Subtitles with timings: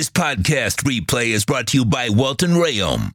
[0.00, 3.12] This podcast replay is brought to you by Welt and Rheaume.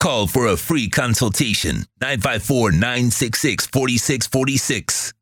[0.00, 5.14] Call for a free consultation 954 966 4646.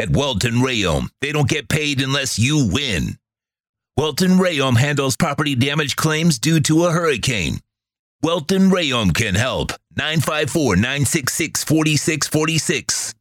[0.00, 3.16] At Welt and Rheaume, they don't get paid unless you win.
[3.96, 7.60] Welt and Rheaume handles property damage claims due to a hurricane.
[8.20, 9.70] Welt and Rheaume can help.
[9.96, 13.14] 954 966 4646.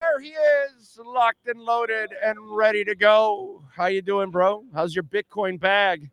[0.00, 3.62] There he is, locked and loaded and ready to go.
[3.76, 4.64] How you doing, bro?
[4.72, 6.08] How's your Bitcoin bag?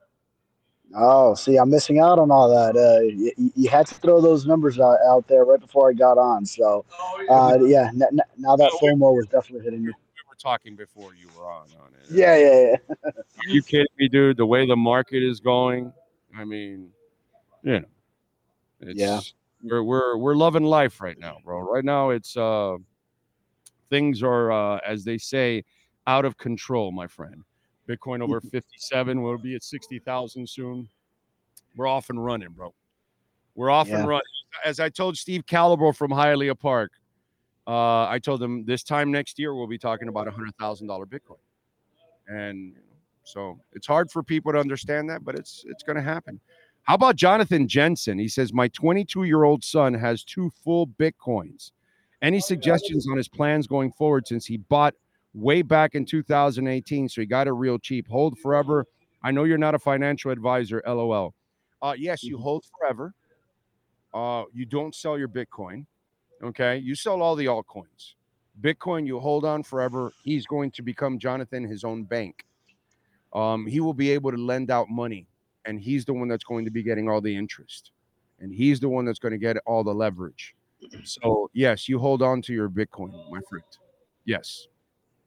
[0.96, 2.76] Oh, see, I'm missing out on all that.
[2.78, 6.18] Uh, you, you had to throw those numbers out, out there right before I got
[6.18, 6.46] on.
[6.46, 6.86] So,
[7.30, 9.88] uh, yeah, n- n- now that FOMO was definitely hitting me.
[9.88, 9.94] We
[10.30, 12.10] were talking before you were on on it.
[12.10, 13.10] Yeah, yeah, yeah.
[13.12, 14.38] Are you kidding me, dude?
[14.38, 15.92] The way the market is going,
[16.36, 16.90] I mean,
[17.64, 17.86] you know,
[18.80, 19.20] it's, Yeah.
[19.64, 21.60] we're we're we're loving life right now, bro.
[21.62, 22.78] Right now, it's uh,
[23.90, 25.64] things are uh, as they say,
[26.06, 27.44] out of control, my friend.
[27.88, 29.22] Bitcoin over fifty-seven.
[29.22, 30.88] We'll be at sixty thousand soon.
[31.76, 32.74] We're off and running, bro.
[33.56, 34.00] We're off Yeah.
[34.00, 34.24] and running.
[34.66, 36.92] As I told Steve Calibro from Hialeah Park,
[37.68, 40.88] uh, I told him this time next year we'll be talking about a hundred thousand
[40.88, 41.38] dollar Bitcoin,
[42.28, 42.74] and
[43.24, 46.40] so it's hard for people to understand that, but it's it's going to happen.
[46.84, 48.18] How about Jonathan Jensen?
[48.18, 51.72] He says my 22 year old son has two full Bitcoins.
[52.22, 54.96] Any suggestions on his plans going forward since he bought
[55.34, 58.08] way back in 2018, so he got it real cheap?
[58.08, 58.86] Hold forever.
[59.24, 60.82] I know you're not a financial advisor.
[60.86, 61.34] LOL.
[61.82, 63.14] Uh, yes, you hold forever.
[64.14, 65.86] Uh, you don't sell your Bitcoin.
[66.44, 68.14] Okay, you sell all the altcoins.
[68.62, 70.12] Bitcoin, you hold on forever.
[70.24, 72.46] He's going to become Jonathan his own bank.
[73.34, 75.28] Um, he will be able to lend out money,
[75.66, 77.92] and he's the one that's going to be getting all the interest,
[78.40, 80.56] and he's the one that's going to get all the leverage.
[81.04, 83.66] So yes, you hold on to your Bitcoin, my friend.
[84.26, 84.68] Yes,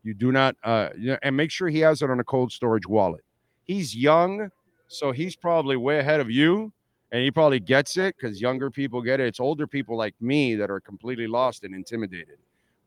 [0.03, 0.57] you do not.
[0.63, 0.91] Uh,
[1.23, 3.23] and make sure he has it on a cold storage wallet.
[3.65, 4.51] He's young,
[4.89, 6.73] so he's probably way ahead of you,
[7.13, 9.27] and he probably gets it because younger people get it.
[9.27, 12.39] It's older people like me that are completely lost and intimidated.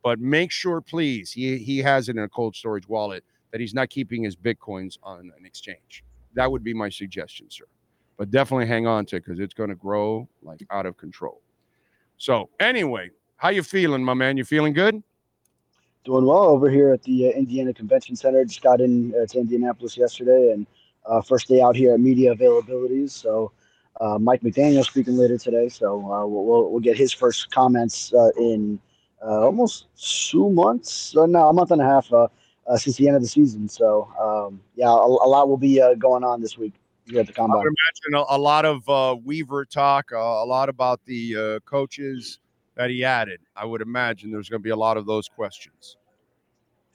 [0.03, 3.73] But make sure, please, he he has it in a cold storage wallet that he's
[3.73, 6.03] not keeping his bitcoins on an exchange.
[6.33, 7.65] That would be my suggestion, sir.
[8.17, 11.41] But definitely hang on to it because it's going to grow like out of control.
[12.17, 14.37] So anyway, how you feeling, my man?
[14.37, 15.03] You feeling good?
[16.03, 18.43] Doing well over here at the uh, Indiana Convention Center.
[18.43, 20.67] Just got in uh, to Indianapolis yesterday and
[21.05, 23.11] uh, first day out here at media availabilities.
[23.11, 23.53] So,
[24.01, 25.69] uh, Mike McDaniel speaking later today.
[25.69, 28.79] So, uh, we'll, we'll, we'll get his first comments uh, in
[29.25, 32.27] uh, almost two months, uh, no, a month and a half uh,
[32.67, 33.69] uh, since the end of the season.
[33.69, 36.73] So, um, yeah, a, a lot will be uh, going on this week
[37.05, 37.59] here at the I combine.
[37.59, 41.59] would imagine a, a lot of uh, Weaver talk, uh, a lot about the uh,
[41.61, 42.39] coaches
[42.75, 43.39] that he added.
[43.55, 45.97] I would imagine there's going to be a lot of those questions.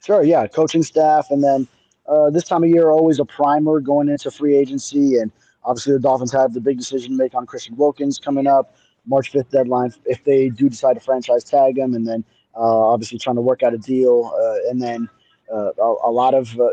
[0.03, 1.67] Sure, yeah, coaching staff, and then
[2.07, 5.31] uh, this time of year always a primer going into free agency, and
[5.63, 8.75] obviously the Dolphins have the big decision to make on Christian Wilkins coming up,
[9.05, 12.23] March fifth deadline if they do decide to franchise tag him, and then
[12.55, 15.09] uh, obviously trying to work out a deal, uh, and then
[15.53, 16.69] uh, a, a lot of uh,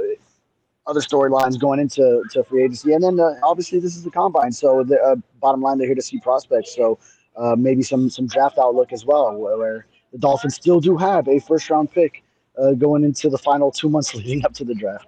[0.86, 4.52] other storylines going into to free agency, and then uh, obviously this is the combine,
[4.52, 6.98] so the bottom line they're here to see prospects, so
[7.36, 11.40] uh, maybe some some draft outlook as well, where, the Dolphins still do have a
[11.40, 12.22] first round pick
[12.56, 15.06] uh, going into the final two months leading up to the draft.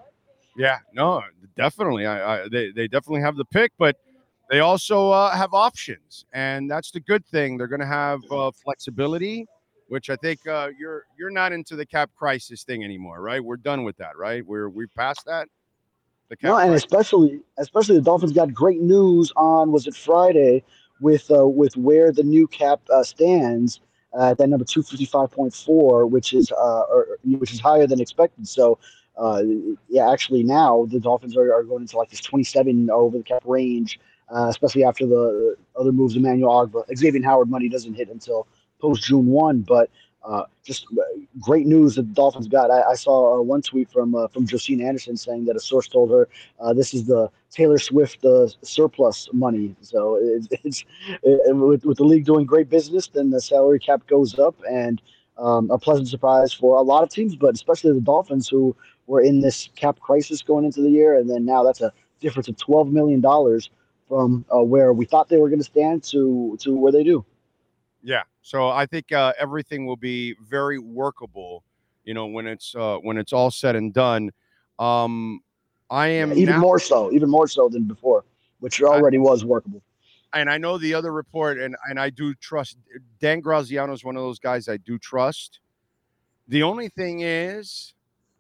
[0.57, 1.23] Yeah, no,
[1.57, 2.05] definitely.
[2.05, 3.97] I, I they they definitely have the pick, but
[4.51, 7.57] they also uh, have options, and that's the good thing.
[7.57, 9.47] They're going to have uh, flexibility,
[9.89, 13.43] which I think uh, you're you're not into the cap crisis thing anymore, right?
[13.43, 14.45] We're done with that, right?
[14.45, 15.49] We're we past that.
[16.29, 20.65] The cap No, and especially especially the Dolphins got great news on was it Friday
[21.01, 23.81] with uh, with where the new cap uh, stands
[24.19, 27.87] at that number two fifty five point four, which is uh, or, which is higher
[27.87, 28.49] than expected.
[28.49, 28.79] So.
[29.17, 29.43] Uh,
[29.89, 33.43] yeah, actually, now the Dolphins are, are going into like this 27 over the cap
[33.45, 33.99] range,
[34.33, 36.15] uh, especially after the other moves.
[36.15, 38.47] Emmanuel Ogbah, Xavier Howard money doesn't hit until
[38.81, 39.91] post June 1, but
[40.25, 41.03] uh, just uh,
[41.41, 42.71] great news that the Dolphins got.
[42.71, 45.89] I, I saw uh, one tweet from uh, from Josina Anderson saying that a source
[45.89, 46.29] told her
[46.61, 48.25] uh, this is the Taylor Swift
[48.63, 49.75] surplus money.
[49.81, 50.85] So it's, it's
[51.23, 55.01] it, with, with the league doing great business, then the salary cap goes up, and
[55.39, 58.75] um, a pleasant surprise for a lot of teams, but especially the Dolphins who
[59.07, 62.49] were in this cap crisis going into the year, and then now that's a difference
[62.49, 63.71] of twelve million dollars
[64.09, 67.25] from where we thought they were going to stand to to where they do.
[68.03, 68.23] Yeah.
[68.49, 71.65] So I think uh, everything will be very workable,
[72.05, 74.31] you know, when it's uh, when it's all said and done.
[74.79, 75.43] Um,
[75.91, 78.25] I am even now- more so, even more so than before,
[78.61, 79.83] which already was workable.
[80.33, 82.79] and I know the other report, and and I do trust
[83.21, 85.61] Dan Graziano is one of those guys I do trust.
[86.49, 87.93] The only thing is,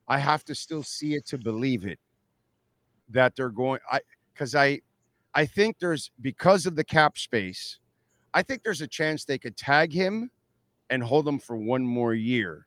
[0.09, 1.99] I have to still see it to believe it
[3.11, 3.81] that they're going.
[3.93, 4.01] I
[4.33, 4.81] because I
[5.35, 7.79] I think there's because of the cap space,
[8.35, 10.31] I think there's a chance they could tag him
[10.91, 12.67] and hold him for one more year.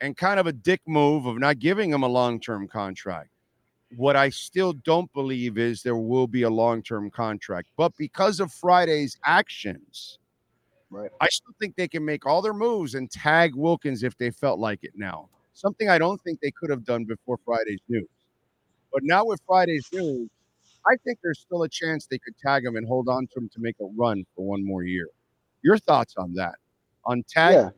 [0.00, 3.30] And kind of a dick move of not giving him a long-term contract.
[3.96, 7.68] What I still don't believe is there will be a long-term contract.
[7.76, 10.18] But because of Friday's actions,
[10.90, 11.10] Right.
[11.20, 14.58] I still think they can make all their moves and tag Wilkins if they felt
[14.58, 15.28] like it now.
[15.52, 18.08] Something I don't think they could have done before Friday's news.
[18.92, 20.28] But now with Friday's news,
[20.88, 23.48] I think there's still a chance they could tag him and hold on to him
[23.54, 25.08] to make a run for one more year.
[25.62, 26.54] Your thoughts on that?
[27.04, 27.72] On tag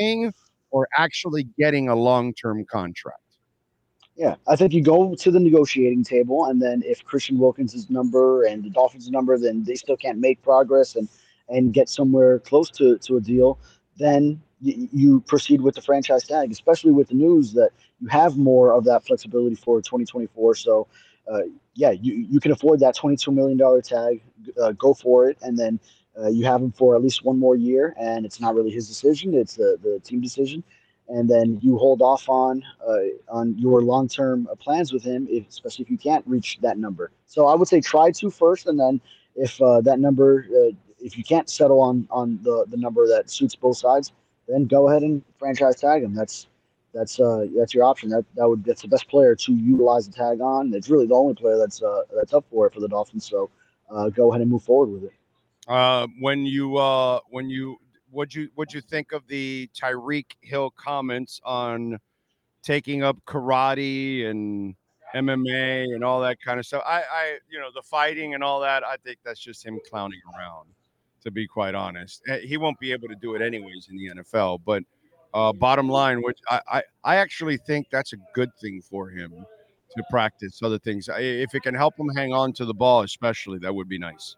[0.00, 0.30] Yeah.
[0.70, 3.18] or actually getting a long-term contract?
[4.16, 8.44] Yeah, I think you go to the negotiating table, and then if Christian Wilkins' number
[8.44, 11.08] and the Dolphins' number, then they still can't make progress and
[11.50, 13.58] and get somewhere close to, to a deal,
[13.98, 17.70] then you, you proceed with the franchise tag, especially with the news that
[18.00, 20.54] you have more of that flexibility for 2024.
[20.54, 20.86] So,
[21.30, 21.42] uh,
[21.74, 24.22] yeah, you, you can afford that $22 million tag,
[24.60, 25.78] uh, go for it, and then
[26.18, 28.88] uh, you have him for at least one more year, and it's not really his
[28.88, 30.62] decision, it's the, the team decision
[31.10, 32.98] and then you hold off on uh,
[33.28, 37.10] on your long term plans with him, if, especially if you can't reach that number.
[37.26, 39.00] So I would say try to first, and then
[39.34, 43.30] if uh, that number, uh, if you can't settle on on the the number that
[43.30, 44.12] suits both sides,
[44.48, 46.14] then go ahead and franchise tag him.
[46.14, 46.46] That's
[46.92, 48.08] that's uh that's your option.
[48.08, 50.72] That that would that's the best player to utilize the tag on.
[50.74, 53.26] It's really the only player that's uh that's up for it for the Dolphins.
[53.28, 53.50] So
[53.90, 55.12] uh, go ahead and move forward with it.
[55.68, 57.76] Uh, when you uh, when you
[58.10, 61.98] what you what you think of the Tyreek Hill comments on
[62.62, 64.74] taking up karate and
[65.14, 66.82] MMA and all that kind of stuff?
[66.86, 68.84] I, I you know the fighting and all that.
[68.84, 70.68] I think that's just him clowning around.
[71.24, 74.22] To be quite honest, Eh, he won't be able to do it anyways in the
[74.22, 74.60] NFL.
[74.64, 74.82] But
[75.34, 79.32] uh, bottom line, which I, I I actually think that's a good thing for him
[79.96, 81.08] to practice other things.
[81.08, 83.98] I- If it can help him hang on to the ball, especially, that would be
[83.98, 84.36] nice.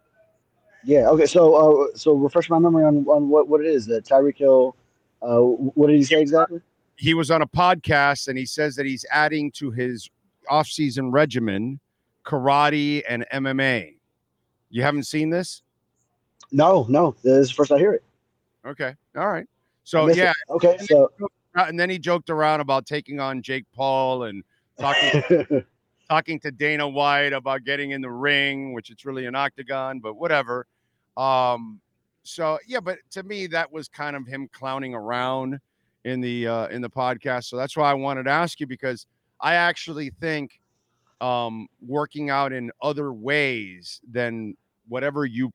[0.84, 1.08] Yeah.
[1.08, 1.26] Okay.
[1.26, 4.74] So uh, so refresh my memory on, on what what it is that Tyreek Hill.
[5.22, 6.60] Uh, what did he say exactly?
[6.96, 10.08] he was on a podcast and he says that he's adding to his
[10.48, 11.80] off-season regimen
[12.24, 13.94] karate and MMA.
[14.70, 15.62] You haven't seen this?
[16.52, 17.16] No, no.
[17.24, 18.04] This is the first I hear it.
[18.64, 18.94] Okay.
[19.16, 19.46] All right.
[19.84, 20.22] So missed it.
[20.22, 20.76] yeah, Okay.
[20.78, 21.10] So
[21.54, 24.42] uh, and then he joked around about taking on Jake Paul and
[24.78, 25.64] talking
[26.08, 30.14] talking to Dana White about getting in the ring, which it's really an octagon, but
[30.14, 30.66] whatever.
[31.16, 31.80] Um,
[32.22, 35.58] so yeah, but to me, that was kind of him clowning around
[36.04, 37.44] in the uh, in the podcast.
[37.44, 39.06] So that's why I wanted to ask you because
[39.40, 40.60] I actually think
[41.20, 44.56] um, working out in other ways than
[44.88, 45.52] whatever you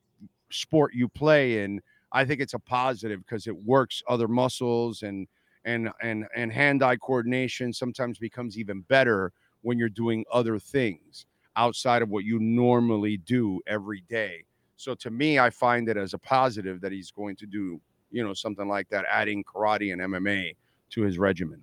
[0.50, 1.82] sport you play in,
[2.12, 5.28] I think it's a positive because it works other muscles and
[5.66, 11.26] and and and hand-eye coordination sometimes becomes even better when you're doing other things
[11.56, 14.44] outside of what you normally do every day.
[14.78, 17.82] So to me, I find it as a positive that he's going to do,
[18.12, 20.56] you know, something like that, adding karate and MMA
[20.92, 21.62] to his regimen.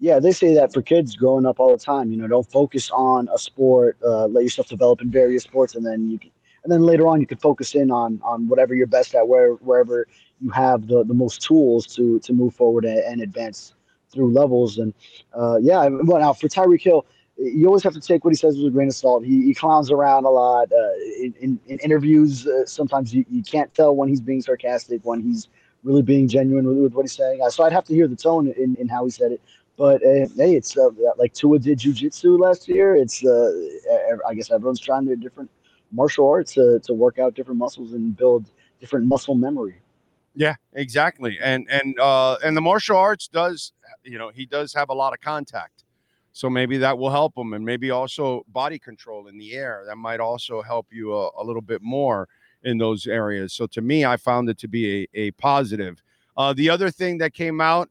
[0.00, 2.10] yeah, they say that for kids growing up all the time.
[2.10, 3.98] You know, don't focus on a sport.
[4.02, 6.18] Uh, let yourself develop in various sports, and then you
[6.62, 9.52] and then later on you can focus in on on whatever you're best at, where
[9.54, 10.06] wherever
[10.40, 13.74] you have the the most tools to to move forward and, and advance
[14.12, 14.78] through levels.
[14.78, 14.92] And
[15.36, 17.06] uh, yeah, well, now for Tyreek Hill.
[17.42, 19.24] You always have to take what he says with a grain of salt.
[19.24, 22.46] He, he clowns around a lot uh, in, in, in interviews.
[22.46, 25.48] Uh, sometimes you, you can't tell when he's being sarcastic, when he's
[25.82, 27.40] really being genuine with, what he's saying.
[27.48, 29.40] So I'd have to hear the tone in, in how he said it.
[29.78, 32.94] But uh, hey, it's uh, like Tua did jujitsu last year.
[32.94, 33.52] It's uh,
[34.28, 35.50] I guess everyone's trying their different
[35.92, 39.80] martial arts to, to work out different muscles and build different muscle memory.
[40.34, 41.38] Yeah, exactly.
[41.42, 43.72] And and uh and the martial arts does,
[44.04, 45.84] you know, he does have a lot of contact.
[46.32, 49.82] So maybe that will help him and maybe also body control in the air.
[49.86, 52.28] That might also help you a, a little bit more
[52.62, 53.52] in those areas.
[53.52, 56.02] So to me, I found it to be a, a positive.
[56.36, 57.90] Uh the other thing that came out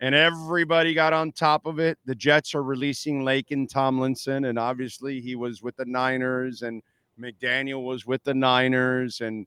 [0.00, 1.98] and everybody got on top of it.
[2.06, 6.82] The Jets are releasing Laken Tomlinson, and obviously he was with the Niners, and
[7.20, 9.46] McDaniel was with the Niners, and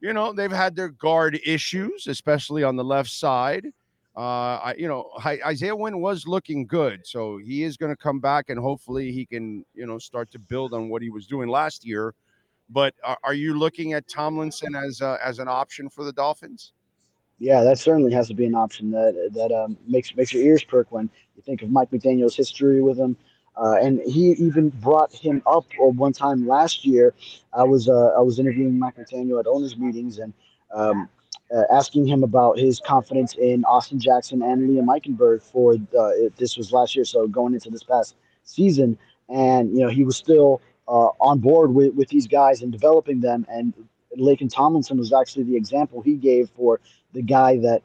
[0.00, 3.66] you know they've had their guard issues, especially on the left side.
[4.16, 8.18] Uh, I, you know, Isaiah Wynn was looking good, so he is going to come
[8.18, 11.48] back, and hopefully he can, you know, start to build on what he was doing
[11.48, 12.14] last year.
[12.68, 16.72] But are, are you looking at Tomlinson as a, as an option for the Dolphins?
[17.38, 20.64] Yeah, that certainly has to be an option that that um, makes makes your ears
[20.64, 23.16] perk when you think of Mike McDaniel's history with him.
[23.58, 27.12] Uh, and he even brought him up uh, one time last year.
[27.52, 30.32] I was uh, I was interviewing Mike McDaniel at owners meetings and
[30.72, 31.08] um,
[31.54, 36.56] uh, asking him about his confidence in Austin Jackson and Liam Eichenberg for uh, this
[36.56, 38.96] was last year, so going into this past season,
[39.28, 43.20] and you know he was still uh, on board with, with these guys and developing
[43.20, 43.44] them.
[43.50, 43.74] And
[44.16, 46.80] Laken Tomlinson was actually the example he gave for
[47.12, 47.82] the guy that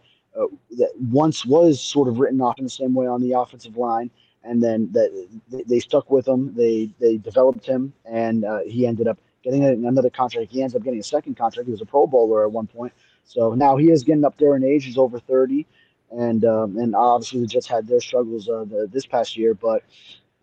[0.77, 4.09] that once was sort of written off in the same way on the offensive line,
[4.43, 5.27] and then that
[5.67, 6.53] they, stuck with him.
[6.55, 10.51] They they developed him, and uh, he ended up getting another contract.
[10.51, 11.67] He ends up getting a second contract.
[11.67, 14.55] He was a Pro Bowler at one point, so now he is getting up there
[14.55, 14.85] in age.
[14.85, 15.65] He's over thirty,
[16.11, 19.83] and um, and obviously the Jets had their struggles uh, the, this past year, but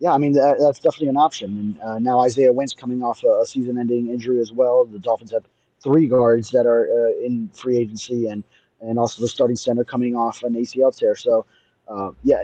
[0.01, 1.49] yeah, I mean that, that's definitely an option.
[1.59, 4.85] And uh, now Isaiah Wynn's coming off a, a, season-ending injury as well.
[4.85, 5.45] The Dolphins have
[5.81, 8.43] three guards that are uh, in free agency, and
[8.81, 11.15] and also the starting center coming off an ACL tear.
[11.15, 11.45] So
[11.87, 12.41] uh, yeah,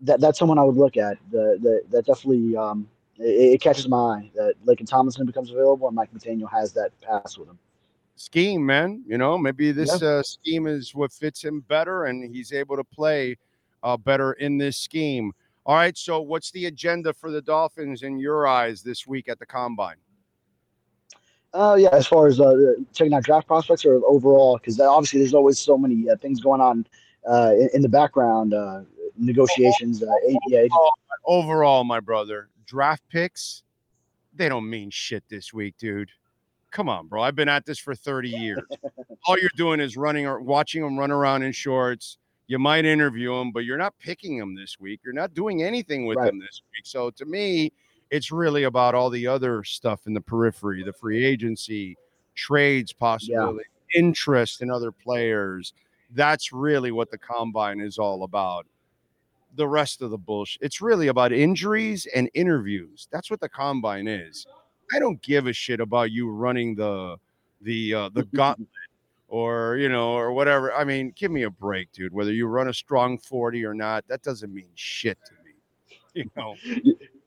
[0.00, 1.18] that that's someone I would look at.
[1.30, 2.88] The, the that definitely um,
[3.18, 6.90] it, it, catches my eye that Laken Tomlinson becomes available, and Mike McDaniel has that
[7.00, 7.58] pass with him.
[8.16, 9.02] Scheme, man.
[9.06, 10.08] You know, maybe this yeah.
[10.08, 13.36] uh, scheme is what fits him better, and he's able to play
[13.82, 15.32] uh, better in this scheme.
[15.64, 15.96] All right.
[15.96, 19.96] So, what's the agenda for the Dolphins in your eyes this week at the combine?
[21.52, 25.32] Uh, yeah, as far as uh, checking out draft prospects or overall, because obviously there's
[25.32, 26.86] always so many uh, things going on
[27.26, 28.82] uh, in, in, the background, uh,
[29.18, 30.02] negotiations.
[30.02, 30.06] Uh,
[30.52, 30.92] overall,
[31.24, 33.62] overall, my brother, draft picks,
[34.34, 36.10] they don't mean shit this week, dude.
[36.70, 37.22] Come on, bro.
[37.22, 38.62] I've been at this for 30 years.
[39.26, 42.18] All you're doing is running or watching them run around in shorts,
[42.48, 45.00] you might interview them, but you're not picking them this week.
[45.04, 46.26] You're not doing anything with right.
[46.26, 46.86] them this week.
[46.86, 47.72] So to me,
[48.10, 51.96] it's really about all the other stuff in the periphery, the free agency,
[52.36, 54.00] trades possibility, yeah.
[54.00, 55.72] interest in other players.
[56.12, 58.66] That's really what the combine is all about.
[59.56, 60.62] The rest of the bullshit.
[60.62, 63.08] It's really about injuries and interviews.
[63.10, 64.46] That's what the combine is.
[64.94, 67.16] I don't give a shit about you running the
[67.62, 68.68] the uh, the gauntlet
[69.28, 72.68] or you know or whatever i mean give me a break dude whether you run
[72.68, 76.54] a strong 40 or not that doesn't mean shit to me you know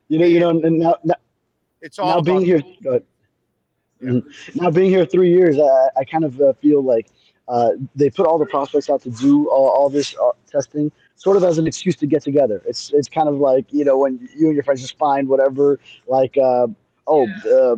[0.07, 1.15] you know you know now, now
[1.81, 2.99] it's all now being here yeah.
[4.01, 4.59] Mm-hmm.
[4.59, 7.07] now being here three years i, I kind of uh, feel like
[7.49, 11.37] uh, they put all the prospects out to do all, all this uh, testing sort
[11.37, 14.27] of as an excuse to get together it's it's kind of like you know when
[14.35, 16.65] you and your friends just find whatever like uh,
[17.07, 17.75] oh uh,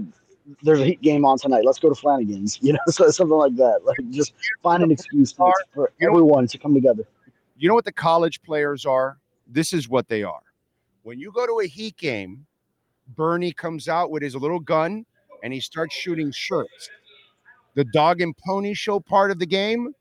[0.64, 1.64] there's a heat game on tonight.
[1.66, 3.82] Let's go to Flanagan's, you know, so something like that.
[3.86, 4.34] Like just
[4.64, 7.04] find an excuse for, for everyone to come together.
[7.58, 9.18] You know what the college players are?
[9.48, 10.42] This is what they are.
[11.04, 12.46] When you go to a heat game,
[13.16, 15.06] Burnie comes out with his little gun
[15.44, 16.90] and he starts shooting shirts.
[17.74, 19.94] The dog and pony show part of the game,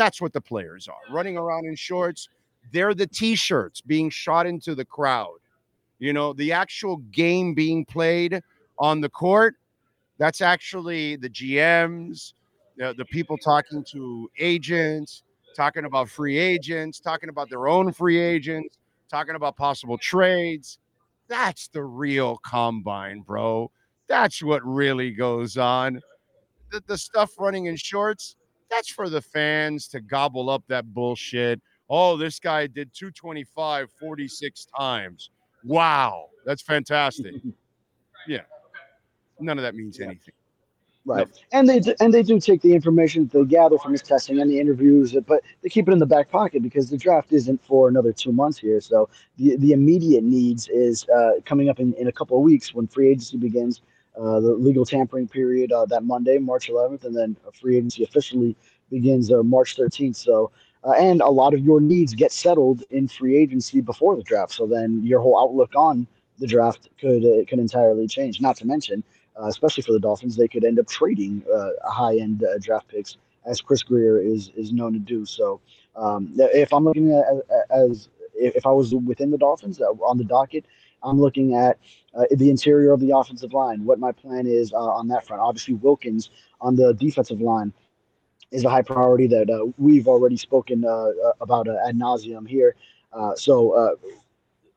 [0.00, 2.30] that's what the players are running around in shorts.
[2.72, 5.36] They're the t shirts being shot into the crowd.
[5.98, 8.40] You know, the actual game being played
[8.78, 9.56] on the court,
[10.16, 12.32] that's actually the GMs,
[12.78, 15.22] the, the people talking to agents,
[15.54, 18.78] talking about free agents, talking about their own free agents,
[19.10, 20.78] talking about possible trades.
[21.28, 23.70] That's the real combine, bro.
[24.08, 26.00] That's what really goes on.
[26.70, 28.36] The, the stuff running in shorts,
[28.70, 31.60] that's for the fans to gobble up that bullshit.
[31.88, 35.30] Oh, this guy did 225 46 times.
[35.64, 37.34] Wow, that's fantastic.
[38.26, 38.42] yeah
[39.40, 40.06] none of that means yeah.
[40.06, 40.34] anything.
[41.06, 41.58] Right, no.
[41.58, 44.38] and they do, and they do take the information that they gather from his testing
[44.38, 47.64] and the interviews, but they keep it in the back pocket because the draft isn't
[47.64, 48.82] for another two months here.
[48.82, 49.08] So
[49.38, 52.86] the the immediate needs is uh, coming up in, in a couple of weeks when
[52.86, 53.80] free agency begins,
[54.40, 58.56] the legal tampering period uh, that Monday, March 11th, and then free agency officially
[58.90, 60.16] begins uh, March 13th.
[60.16, 60.50] So.
[60.82, 64.50] Uh, and a lot of your needs get settled in free agency before the draft.
[64.50, 66.06] So then your whole outlook on
[66.40, 68.40] the draft could uh, could entirely change.
[68.40, 69.04] Not to mention,
[69.40, 72.88] uh, especially for the Dolphins, they could end up trading uh, high end uh, draft
[72.88, 75.24] picks, as Chris Grier is is known to do.
[75.24, 75.60] So,
[75.94, 77.24] um, if I'm looking at
[77.70, 80.64] as if I was within the Dolphins uh, on the docket,
[81.02, 81.78] I'm looking at
[82.14, 83.84] uh, the interior of the offensive line.
[83.84, 85.42] What my plan is uh, on that front.
[85.42, 86.30] Obviously, Wilkins
[86.60, 87.72] on the defensive line
[88.50, 90.84] is a high priority that we've already spoken
[91.40, 92.74] about ad nauseum here.
[93.36, 93.96] so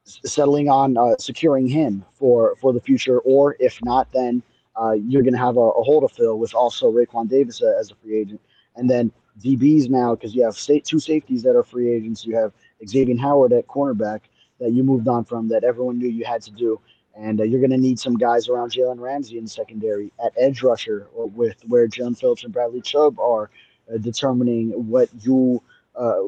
[0.06, 4.44] settling on uh, securing him for for the future, or if not, then
[4.80, 7.74] uh, you're going to have a, a, hole to fill with also Raekwon Davis uh,
[7.80, 8.42] as a free agent,
[8.76, 9.12] and then
[9.44, 12.26] DBs now because you have state, two safeties that are free agents.
[12.26, 12.52] You have
[12.88, 14.22] Xavier Howard at cornerback
[14.64, 16.80] that you moved on from that everyone knew you had to do.
[17.16, 20.64] And uh, you're going to need some guys around Jalen Ramsey in secondary at edge
[20.64, 23.52] rusher, with where John Phillips and Bradley Chubb are
[23.94, 25.62] uh, determining what you
[25.96, 26.22] uh,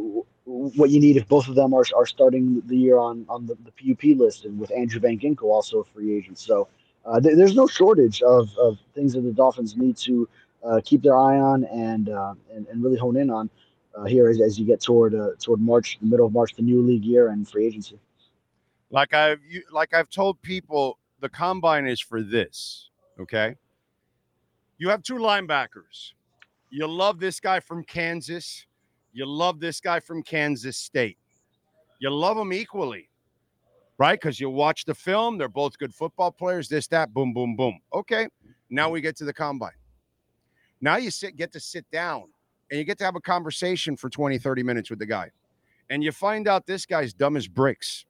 [0.45, 3.57] what you need if both of them are, are starting the year on on the,
[3.65, 6.37] the PUP list, and with Andrew Van Ginkel also a free agent.
[6.37, 6.67] So
[7.03, 10.29] uh, th- there's no shortage of, of things that the Dolphins need to
[10.63, 13.49] uh, keep their eye on and, uh, and and really hone in on
[14.07, 17.05] here as, as you get toward toward March, the middle of March, the new league
[17.05, 17.97] year and free agency.
[18.95, 22.89] Like I've you, like I've told people, the combine is for this.
[23.19, 23.55] Okay.
[24.77, 26.13] You have two linebackers.
[26.69, 28.65] You love this guy from Kansas.
[29.11, 31.17] You love this guy from Kansas State.
[31.99, 33.09] You love them equally,
[33.97, 34.17] right?
[34.17, 35.37] Because you watch the film.
[35.37, 36.69] They're both good football players.
[36.69, 37.79] This, that, boom, boom, boom.
[37.93, 38.29] Okay.
[38.69, 39.71] Now we get to the combine.
[40.79, 42.29] Now you sit, get to sit down
[42.71, 45.31] and you get to have a conversation for 20, 30 minutes with the guy.
[45.89, 48.05] And you find out this guy's dumb as bricks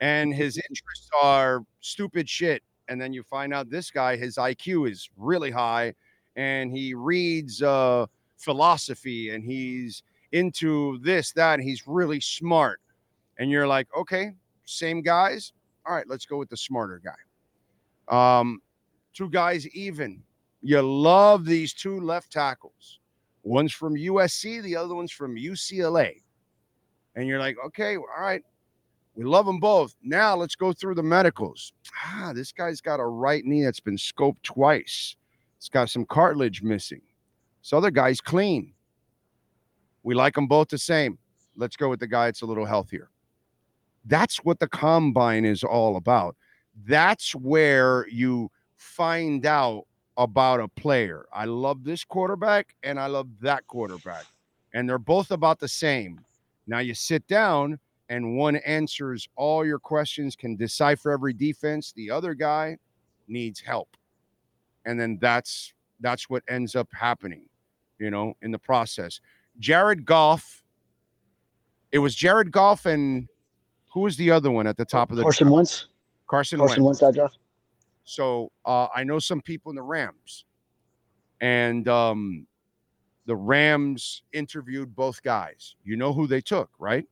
[0.00, 2.62] and his interests are stupid shit.
[2.88, 5.94] And then you find out this guy, his IQ is really high
[6.36, 10.02] and he reads uh, philosophy and he's
[10.32, 12.80] into this, that, and he's really smart.
[13.38, 14.32] And you're like, okay,
[14.64, 15.52] same guys.
[15.86, 18.38] All right, let's go with the smarter guy.
[18.40, 18.60] Um,
[19.14, 20.22] two guys even.
[20.62, 23.00] You love these two left tackles.
[23.42, 26.22] One's from USC, the other one's from UCLA.
[27.14, 28.42] And you're like, okay, all right,
[29.18, 29.96] we love them both.
[30.00, 31.72] Now let's go through the medicals.
[32.06, 35.16] Ah, this guy's got a right knee that's been scoped twice.
[35.56, 37.02] It's got some cartilage missing.
[37.60, 38.74] This other guy's clean.
[40.04, 41.18] We like them both the same.
[41.56, 43.10] Let's go with the guy that's a little healthier.
[44.04, 46.36] That's what the combine is all about.
[46.86, 51.26] That's where you find out about a player.
[51.32, 54.26] I love this quarterback and I love that quarterback.
[54.74, 56.20] And they're both about the same.
[56.68, 61.92] Now you sit down and one answers all your questions, can decipher every defense.
[61.92, 62.78] The other guy
[63.26, 63.88] needs help.
[64.86, 67.46] And then that's that's what ends up happening,
[67.98, 69.20] you know, in the process.
[69.58, 70.62] Jared Goff.
[71.90, 73.28] It was Jared Goff and
[73.92, 75.88] who was the other one at the top of the Carson Wentz.
[76.26, 77.00] Carson, Carson Wentz.
[77.00, 77.38] Wentz that draft.
[78.04, 80.44] So uh, I know some people in the Rams,
[81.40, 82.46] and um,
[83.26, 85.74] the Rams interviewed both guys.
[85.84, 87.04] You know who they took, right?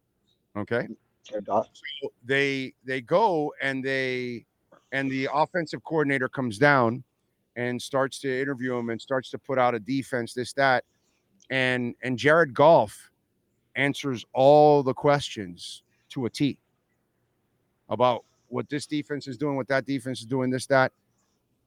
[0.57, 0.89] Okay.
[1.23, 4.47] So they they go and they
[4.93, 7.03] and the offensive coordinator comes down
[7.57, 10.85] and starts to interview him and starts to put out a defense, this that,
[11.51, 13.11] and and Jared Goff
[13.75, 16.59] answers all the questions to a T
[17.89, 20.93] about what this defense is doing, what that defense is doing, this that,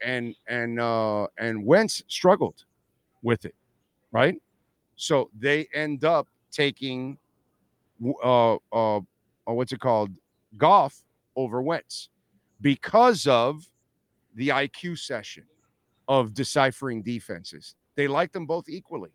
[0.01, 2.63] and and uh and Wentz struggled
[3.21, 3.55] with it,
[4.11, 4.41] right?
[4.95, 7.17] So they end up taking
[8.23, 9.01] uh uh, uh
[9.45, 10.11] what's it called
[10.57, 11.01] Goff
[11.35, 12.09] over Wentz
[12.61, 13.65] because of
[14.35, 15.43] the IQ session
[16.07, 17.75] of deciphering defenses.
[17.95, 19.11] They liked them both equally,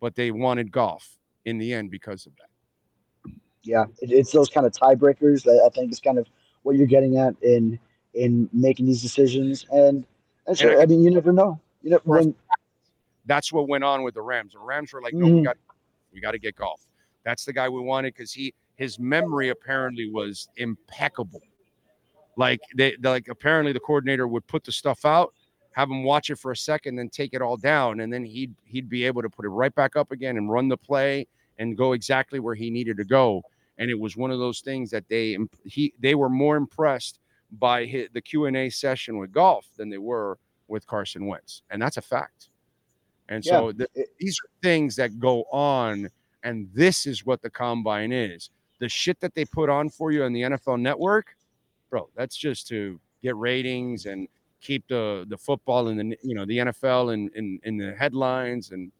[0.00, 1.08] but they wanted Goff
[1.44, 3.32] in the end because of that.
[3.62, 6.26] Yeah, it's those kind of tiebreakers that I think is kind of
[6.62, 7.78] what you're getting at in
[8.14, 9.66] in making these decisions.
[9.70, 10.04] And,
[10.46, 11.60] and sure, And I- I, mean, you never know.
[11.82, 12.34] You know, when
[13.26, 14.54] That's what went on with the Rams.
[14.54, 15.44] The Rams were like, no, we Mhm.
[15.44, 15.56] got
[16.12, 16.80] we got to get Goff.
[17.24, 21.42] That's the guy we wanted because he his memory apparently was impeccable.
[22.36, 25.34] Like they, like apparently the coordinator would put the stuff out,
[25.72, 28.54] have him watch it for a second, then take it all down, and then he'd
[28.64, 31.26] he'd be able to put it right back up again and run the play
[31.58, 33.42] and go exactly where he needed to go.
[33.78, 37.18] And it was one of those things that they he they were more impressed
[37.58, 41.62] by his, the Q and A session with Goff than they were with Carson Wentz,
[41.70, 42.50] and that's a fact.
[43.28, 46.08] And so th- it- these are things that go on,
[46.48, 48.50] and this is what the combine is.
[48.78, 51.36] The shit that they put on for you on the NFL Network,
[51.90, 52.08] bro.
[52.16, 54.28] That's just to get ratings and
[54.60, 58.70] keep the the football and the you know the NFL in in, in the headlines,
[58.70, 58.90] and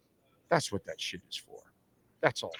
[0.50, 1.60] that's what that shit is for.
[2.20, 2.52] That's all.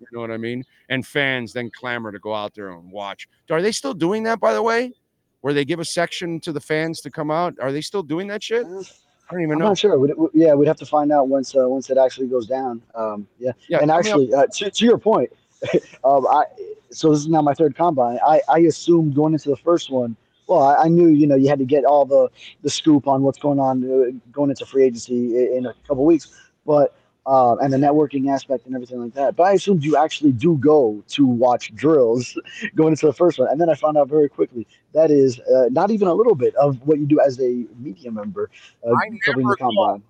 [0.00, 0.64] You know what I mean?
[0.88, 3.28] And fans then clamor to go out there and watch.
[3.50, 4.92] Are they still doing that, by the way?
[5.40, 7.54] Where they give a section to the fans to come out?
[7.60, 8.66] Are they still doing that shit?
[8.66, 8.92] Mm.
[9.28, 9.64] I don't even I'm know.
[9.68, 9.98] not sure.
[9.98, 12.82] We'd, we- yeah, we'd have to find out once uh, once it actually goes down.
[12.94, 13.52] Um, yeah.
[13.68, 15.30] Yeah, and actually, uh, to, to your point,
[16.04, 16.44] um, I
[16.90, 18.18] so this is now my third combine.
[18.26, 20.16] I, I assumed going into the first one.
[20.46, 22.28] Well, I, I knew you know you had to get all the
[22.62, 26.04] the scoop on what's going on uh, going into free agency in, in a couple
[26.04, 26.32] weeks,
[26.64, 26.94] but
[27.26, 29.36] uh, and the networking aspect and everything like that.
[29.36, 32.38] But I assumed you actually do go to watch drills
[32.74, 35.68] going into the first one, and then I found out very quickly that is uh,
[35.70, 38.50] not even a little bit of what you do as a media member
[38.86, 40.02] uh, covering the combine.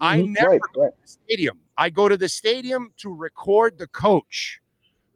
[0.00, 0.92] I Mhm, never right, right.
[1.02, 1.58] the stadium.
[1.78, 4.60] I go to the stadium to record the coach.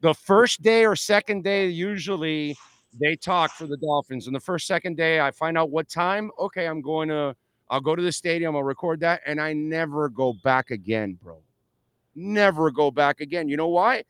[0.01, 2.57] The first day or second day, usually
[2.99, 4.27] they talk for the Dolphins.
[4.27, 6.31] And the first, second day, I find out what time.
[6.39, 7.37] Okay, I'm going to,
[7.71, 11.39] I'll go to the stadium, I'll record that, and I never go back again, bro.
[12.17, 13.49] Never go back again.
[13.49, 14.03] You know why?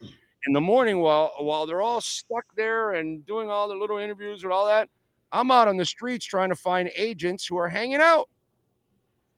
[0.46, 4.42] In the morning, while while they're all stuck there and doing all the little interviews
[4.42, 4.88] and all that,
[5.30, 8.30] I'm out on the streets trying to find agents who are hanging out.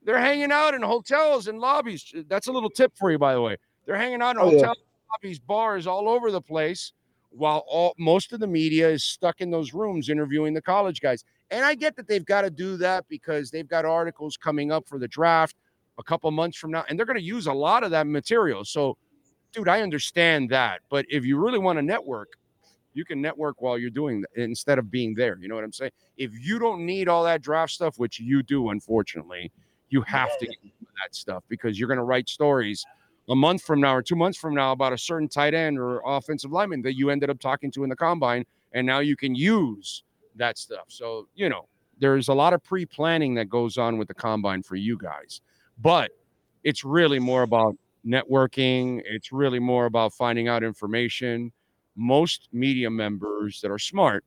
[0.04, 2.14] They're hanging out in hotels and lobbies.
[2.28, 3.56] That's a little tip for you, by the way.
[3.84, 4.58] They're hanging out in Oh, yeah.
[4.58, 4.78] hotels,
[5.10, 6.92] lobbies, bars all over the place,
[7.30, 11.24] while all most of the media is stuck in those rooms interviewing the college guys.
[11.52, 14.88] And I get that they've got to do that because they've got articles coming up
[14.88, 15.54] for the draft
[15.98, 18.64] a couple months from now, and they're going to use a lot of that material.
[18.64, 18.96] So,
[19.52, 20.80] dude, I understand that.
[20.88, 22.38] But if you really want to network,
[22.94, 25.38] you can network while you're doing that instead of being there.
[25.40, 25.92] You know what I'm saying?
[26.16, 29.52] If you don't need all that draft stuff, which you do, unfortunately,
[29.90, 30.56] you have to get
[31.02, 32.84] that stuff because you're going to write stories
[33.28, 36.00] a month from now or two months from now about a certain tight end or
[36.06, 39.34] offensive lineman that you ended up talking to in the combine, and now you can
[39.34, 40.02] use
[40.36, 40.84] that stuff.
[40.88, 41.68] So, you know,
[41.98, 45.40] there's a lot of pre planning that goes on with the combine for you guys,
[45.80, 46.10] but
[46.64, 49.02] it's really more about networking.
[49.04, 51.52] It's really more about finding out information.
[51.94, 54.24] Most media members that are smart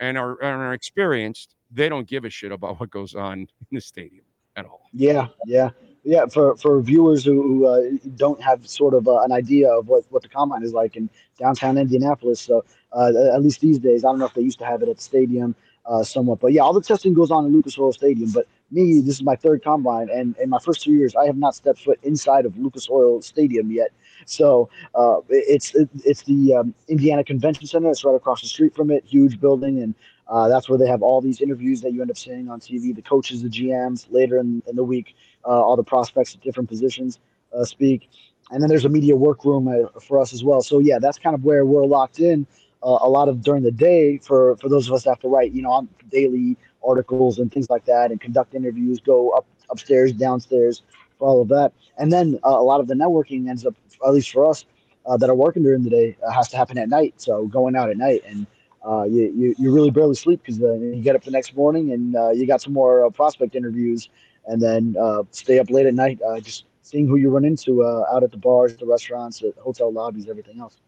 [0.00, 3.48] and are, and are experienced, they don't give a shit about what goes on in
[3.72, 4.24] the stadium
[4.56, 4.88] at all.
[4.92, 5.70] Yeah, yeah,
[6.08, 6.24] yeah.
[6.26, 7.82] For for viewers who, who uh,
[8.16, 11.10] don't have sort of uh, an idea of what, what the combine is like in
[11.38, 14.64] downtown Indianapolis, so uh, at least these days, I don't know if they used to
[14.64, 17.52] have it at the stadium uh, somewhat, but yeah, all the testing goes on in
[17.52, 18.30] Lucas Oil Stadium.
[18.30, 21.36] But me, this is my third combine, and in my first two years, I have
[21.36, 23.90] not stepped foot inside of Lucas Oil Stadium yet.
[24.24, 27.90] So uh, it's it, it's the um, Indiana Convention Center.
[27.90, 29.94] It's right across the street from it, huge building, and
[30.26, 32.94] uh, that's where they have all these interviews that you end up seeing on TV.
[32.94, 37.18] The coaches, the GMs, later in, in the week, all the prospects at different positions
[37.52, 38.08] uh, speak,
[38.50, 40.62] and then there's a media workroom uh, for us as well.
[40.62, 42.46] So yeah, that's kind of where we're locked in.
[42.82, 45.28] Uh, a lot of during the day for for those of us that have to
[45.28, 49.46] write, you know, on daily articles and things like that, and conduct interviews, go up
[49.70, 50.82] upstairs, downstairs,
[51.18, 53.74] for all of that, and then uh, a lot of the networking ends up,
[54.06, 54.64] at least for us
[55.06, 57.14] uh, that are working during the day, uh, has to happen at night.
[57.16, 58.46] So going out at night, and
[58.86, 62.14] uh, you, you you really barely sleep because you get up the next morning and
[62.14, 64.08] uh, you got some more prospect interviews,
[64.48, 64.96] and then
[65.30, 68.76] stay up late at night, just seeing who you run into out at the bars,
[68.76, 70.78] the restaurants, the hotel lobbies, everything else.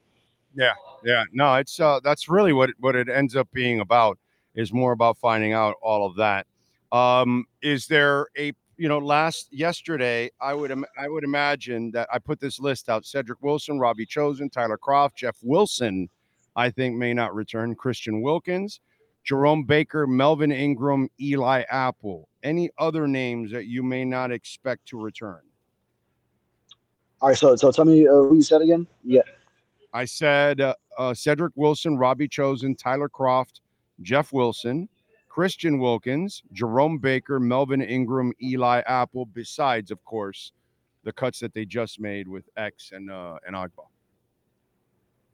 [0.54, 0.72] Yeah,
[1.04, 1.24] yeah.
[1.32, 4.18] No, it's uh that's really what it, what it ends up being about
[4.54, 6.46] is more about finding out all of that.
[6.90, 12.08] Um is there a you know last yesterday I would Im- I would imagine that
[12.12, 16.08] I put this list out Cedric Wilson, Robbie Chosen, Tyler Kroft, Jeff Wilson
[16.56, 18.80] I think may not return, Christian Wilkins,
[19.24, 22.28] Jerome Baker, Melvin Ingram, Eli Apple.
[22.42, 25.40] Any other names that you may not expect to return?
[27.20, 28.86] All right, so so tell me uh, who you said again.
[29.04, 29.22] Yeah.
[29.92, 33.60] I said uh, uh, Cedric Wilson, Robbie Chosen, Tyler Kroft,
[34.02, 34.88] Jeff Wilson,
[35.28, 40.52] Christian Wilkins, Jerome Baker, Melvin Ingram, Eli Apple, besides, of course,
[41.04, 43.86] the cuts that they just made with X and uh, and Ogbah.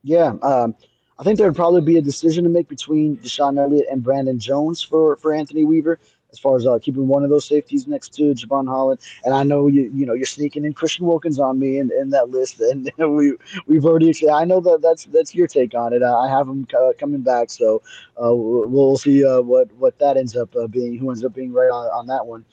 [0.03, 0.75] Yeah, um,
[1.19, 4.39] I think there would probably be a decision to make between DeShon Elliott and Brandon
[4.39, 5.99] Jones for for Anthony Weaver
[6.31, 9.01] as far as uh, keeping one of those safeties next to Jevon Holland.
[9.25, 12.11] And I know you you know you're sneaking in Christian Wilkins on me in, in
[12.11, 13.33] that list, and we
[13.67, 14.13] we've already.
[14.29, 16.03] I know that that's that's your take on it.
[16.03, 17.83] I have him uh, coming back, so
[18.23, 20.99] uh, we'll see uh, what what that ends up uh, being.
[20.99, 22.45] Who ends up being right on, on that one?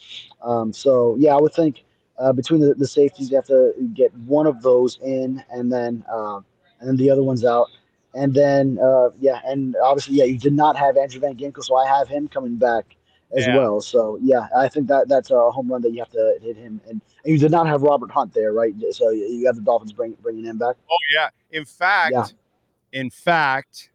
[0.41, 1.84] Um, so yeah, I would think
[2.17, 6.06] uh, between the, the safeties, you have to get one of those in, and then
[6.08, 7.67] and then the other one's out.
[8.15, 11.76] And then, uh, yeah, and obviously, yeah, you did not have Andrew Van Ginkel, so
[11.76, 12.95] I have him coming back
[13.36, 13.58] as yeah.
[13.58, 13.82] well.
[13.82, 16.80] So yeah, I think that that's a home run that you have to hit him.
[16.88, 18.73] And, and you did not have Robert Hunt there, right?
[18.91, 20.76] So you have the Dolphins bring, bringing him back.
[20.91, 21.30] Oh yeah.
[21.52, 22.28] In fact, yeah.
[22.91, 23.89] in fact,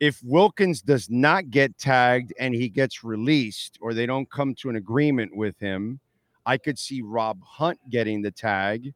[0.00, 4.68] if Wilkins does not get tagged and he gets released, or they don't come to
[4.68, 6.00] an agreement with him,
[6.44, 8.92] I could see Rob Hunt getting the tag,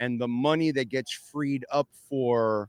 [0.00, 2.68] and the money that gets freed up for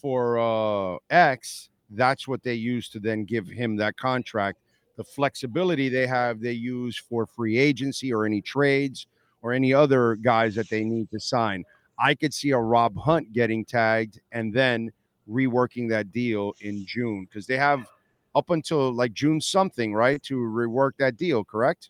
[0.00, 4.58] for uh, X, that's what they use to then give him that contract
[5.00, 9.06] the flexibility they have they use for free agency or any trades
[9.40, 11.64] or any other guys that they need to sign.
[11.98, 14.92] I could see a Rob Hunt getting tagged and then
[15.26, 17.86] reworking that deal in June because they have
[18.34, 21.44] up until like June something, right, to rework that deal.
[21.44, 21.88] Correct?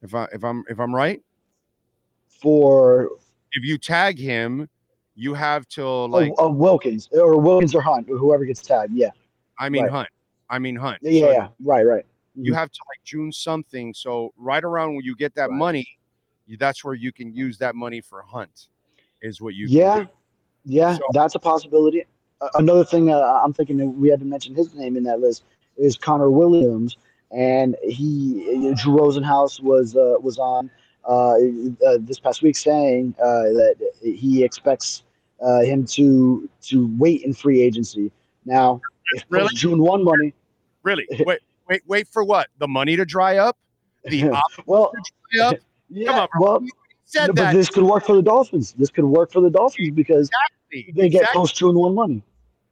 [0.00, 1.20] If I if I'm if I'm right.
[2.40, 3.10] For
[3.52, 4.66] if you tag him,
[5.16, 8.92] you have till like oh, oh Wilkins or Wilkins or Hunt, or whoever gets tagged.
[8.94, 9.10] Yeah.
[9.58, 9.90] I mean right.
[9.90, 10.08] Hunt.
[10.48, 10.98] I mean Hunt.
[11.02, 12.58] Yeah, so yeah, right, right you mm-hmm.
[12.58, 13.94] have to like June something.
[13.94, 15.58] So right around when you get that right.
[15.58, 15.98] money,
[16.58, 18.68] that's where you can use that money for hunt.
[19.22, 20.04] Is what you yeah
[20.64, 22.04] yeah so, that's a possibility.
[22.40, 25.44] Uh, another thing uh, I'm thinking we had to mention his name in that list
[25.78, 26.98] is Connor Williams,
[27.32, 30.70] and he Drew Rosenhaus was uh, was on
[31.08, 31.36] uh,
[31.86, 35.02] uh, this past week saying uh, that he expects
[35.40, 38.10] Uh, him to to wait in free agency.
[38.46, 38.80] Now,
[39.12, 39.54] if really?
[39.54, 40.32] June one money,
[40.82, 42.48] really wait wait, wait for what?
[42.58, 43.56] The money to dry up?
[44.04, 44.30] The
[44.66, 44.92] well,
[45.32, 45.56] dry up?
[45.88, 46.62] Yeah, Come on, well,
[47.04, 47.54] said but that.
[47.54, 48.72] this could work for the Dolphins.
[48.72, 50.28] This could work for the Dolphins because
[50.72, 50.92] exactly.
[50.94, 51.40] they get exactly.
[51.40, 52.22] post June one money.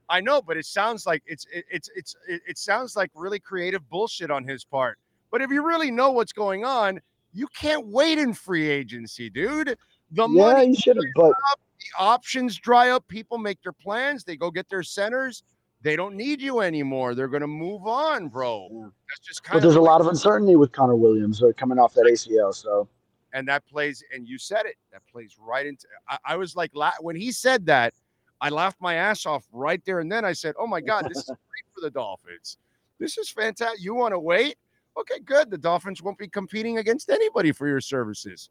[0.07, 3.39] I know, but it sounds like it's it, it's it's it, it sounds like really
[3.39, 4.99] creative bullshit on his part.
[5.31, 7.01] But if you really know what's going on,
[7.33, 9.77] you can't wait in free agency, dude.
[10.11, 11.57] The yeah, money you should have, but the
[11.97, 13.07] options dry up.
[13.07, 14.23] People make their plans.
[14.23, 15.43] They go get their centers.
[15.81, 17.13] They don't need you anymore.
[17.13, 18.67] They're going to move on, bro.
[18.71, 18.81] Yeah.
[19.07, 19.63] That's just kind but of.
[19.63, 22.55] there's a lot of uncertainty with Connor Williams uh, coming off that ACL.
[22.55, 22.87] So
[23.33, 24.03] and that plays.
[24.13, 24.77] And you said it.
[24.91, 25.85] That plays right into.
[26.09, 26.71] I, I was like,
[27.01, 27.93] when he said that,
[28.41, 30.25] I laughed my ass off right there and then.
[30.25, 32.57] I said, "Oh my god, this is great for the Dolphins.
[32.99, 33.83] This is fantastic.
[33.83, 34.55] You want to wait?
[34.97, 35.51] Okay, good.
[35.51, 38.49] The Dolphins won't be competing against anybody for your services.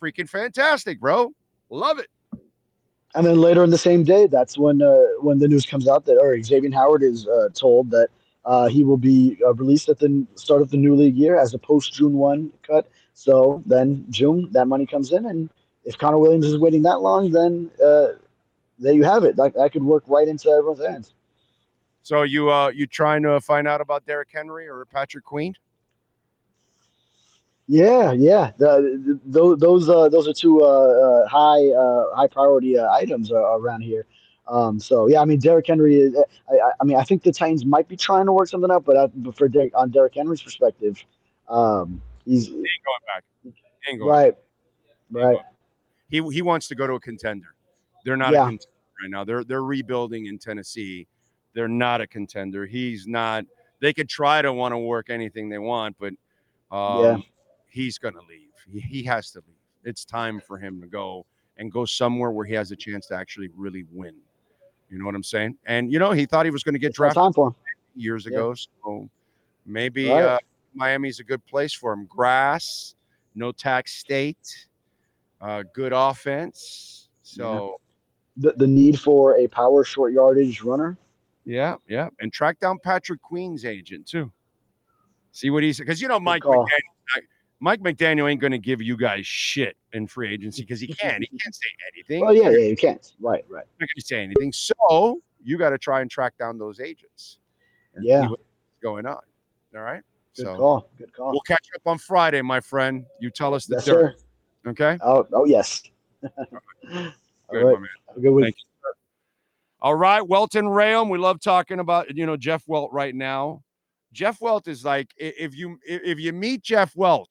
[0.00, 1.32] Freaking fantastic, bro.
[1.70, 2.08] Love it.
[3.14, 6.04] And then later in the same day, that's when uh, when the news comes out
[6.06, 8.08] that or Xavier Howard is uh, told that
[8.44, 11.52] uh, he will be uh, released at the start of the new league year as
[11.52, 12.88] a post June one cut.
[13.14, 15.50] So then June that money comes in, and
[15.84, 18.08] if Connor Williams is waiting that long, then uh,
[18.78, 19.36] there you have it.
[19.36, 21.12] That, that could work right into everyone's hands.
[22.02, 25.54] So you uh you trying to find out about Derrick Henry or Patrick Queen?
[27.72, 28.50] Yeah, yeah.
[28.58, 32.90] The, the, those those uh, those are two uh, uh, high uh, high priority uh,
[32.90, 34.04] items around here.
[34.46, 36.14] Um, so yeah, I mean Derrick Henry is.
[36.50, 38.84] I, I, I mean I think the Titans might be trying to work something out,
[38.84, 41.02] but, uh, but for Derrick, on Derrick Henry's perspective,
[41.48, 43.24] um, he's He ain't going back.
[43.42, 43.52] He
[43.90, 44.34] ain't going right,
[45.10, 45.24] back.
[45.24, 45.38] right.
[46.10, 47.54] He he wants to go to a contender.
[48.04, 48.42] They're not Yeah.
[48.42, 48.66] a contender
[49.02, 49.24] right now.
[49.24, 51.06] They're they're rebuilding in Tennessee.
[51.54, 52.66] They're not a contender.
[52.66, 53.46] He's not.
[53.80, 56.12] They could try to want to work anything they want, but
[56.70, 57.16] um, Yeah.
[57.72, 58.50] He's going to leave.
[58.70, 59.56] He, he has to leave.
[59.84, 63.14] It's time for him to go and go somewhere where he has a chance to
[63.16, 64.14] actually really win.
[64.90, 65.56] You know what I'm saying?
[65.66, 67.54] And you know, he thought he was going to get drafted time for him.
[67.94, 68.36] years Yeah.
[68.36, 68.54] ago.
[68.54, 69.08] So
[69.66, 70.22] maybe Right.
[70.22, 70.38] uh,
[70.74, 72.06] Miami's a good place for him.
[72.06, 72.94] Grass,
[73.34, 74.66] no tax state,
[75.40, 77.08] uh, good offense.
[77.22, 77.80] So
[78.36, 80.96] The, the need for a power short yardage runner.
[81.44, 84.30] yeah, yeah, and track down Patrick Queen's agent too.
[85.32, 86.42] See what he he's because you know Mike.
[86.42, 86.66] McDaniel,
[87.62, 91.22] Mike McDaniel ain't going to give you guys shit in free agency because he can't.
[91.30, 92.24] He can't say anything.
[92.26, 93.12] Oh yeah, yeah, you can't.
[93.20, 93.64] Right, right.
[93.78, 94.52] Not going to say anything.
[94.52, 97.38] So you got to try and track down those agents.
[97.94, 98.28] and see Yeah.
[98.28, 98.42] what's
[98.82, 99.20] going on.
[99.76, 100.02] All right.
[100.36, 100.90] Good so call.
[100.98, 101.30] Good call.
[101.30, 103.04] we'll catch up on Friday, my friend.
[103.20, 104.16] You tell us the yes, dirt.
[104.64, 104.70] sir.
[104.70, 104.98] Okay.
[105.00, 105.84] Oh, oh yes.
[106.22, 106.32] Good,
[106.90, 107.78] All right.
[107.80, 107.88] man.
[108.08, 108.44] Have a good week.
[108.46, 108.92] Thank you.
[109.82, 111.10] All right, Welt and Rheaume.
[111.10, 113.62] We love talking about you know Jeff Welt right now.
[114.12, 117.30] Jeff Welt is like if you if you meet Jeff Welt,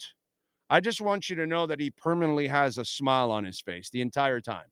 [0.71, 3.89] I just want you to know that he permanently has a smile on his face
[3.89, 4.67] the entire time.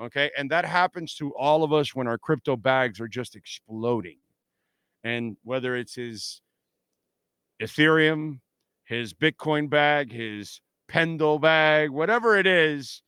[0.00, 4.16] Okay, and that happens to all of us when our crypto bags are just exploding,
[5.04, 6.40] and whether it's his
[7.60, 8.40] Ethereum,
[8.84, 13.02] his Bitcoin bag, his Pendle bag, whatever it is,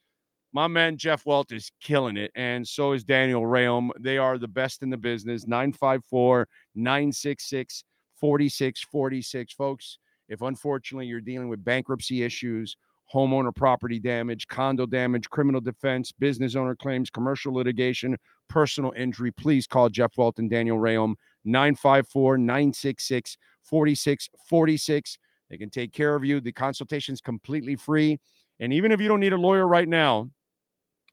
[0.52, 3.90] my man Jeff Welt is killing it, and so is Daniel Rheaume.
[3.98, 5.46] They are the best in the business.
[5.46, 7.84] 954 966
[8.20, 9.54] 4646.
[9.54, 12.76] Folks, if unfortunately you're dealing with bankruptcy issues,
[13.12, 18.16] homeowner property damage, condo damage, criminal defense, business owner claims, commercial litigation,
[18.48, 25.18] personal injury, please call Jeff Walton, Daniel Rheaume 954 966 4646.
[25.50, 26.40] They can take care of you.
[26.40, 28.18] The consultation is completely free.
[28.60, 30.30] And even if you don't need a lawyer right now,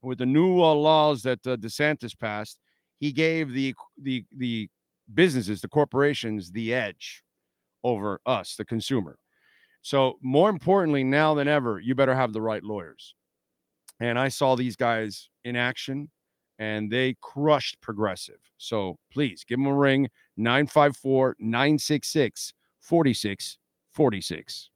[0.01, 2.57] with the new uh, laws that uh, DeSantis passed,
[2.99, 4.69] he gave the the the
[5.13, 7.23] businesses, the corporations, the edge
[7.83, 9.17] over us, the consumer.
[9.81, 13.15] So more importantly, now than ever, you better have the right lawyers.
[13.99, 16.09] And I saw these guys in action,
[16.57, 18.39] and they crushed Progressive.
[18.57, 24.69] So please give them a ring 954 966 4646.